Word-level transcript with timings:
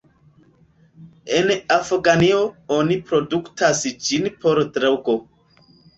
En 1.41 1.51
Afganio 1.75 2.39
oni 2.77 2.97
produktas 3.11 3.85
ĝin 4.07 4.27
por 4.47 4.63
drogo. 4.79 5.17